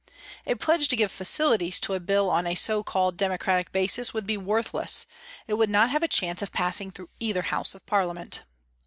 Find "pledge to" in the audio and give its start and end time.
0.55-0.95